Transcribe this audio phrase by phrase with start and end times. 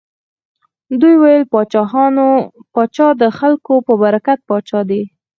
[1.01, 1.43] دوی ویل
[2.73, 5.01] پاچا د خلکو په برکت پاچا دی.